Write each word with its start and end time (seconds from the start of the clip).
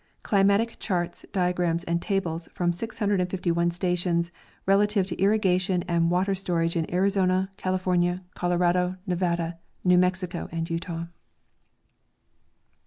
Climatic 0.23 0.77
charts, 0.79 1.27
diagrams 1.31 1.83
and 1.83 2.01
tables 2.01 2.49
from 2.55 2.73
651 2.73 3.69
stations 3.69 4.31
relative 4.65 5.05
to 5.05 5.21
irrigation 5.21 5.83
and 5.87 6.09
water 6.09 6.33
storage 6.33 6.75
in 6.75 6.91
Arizona, 6.91 7.51
California, 7.55 8.23
Colorado, 8.33 8.95
Nevada, 9.05 9.59
New 9.85 9.99
Mexico 9.99 10.49
and 10.51 10.67
Utah. 10.71 11.05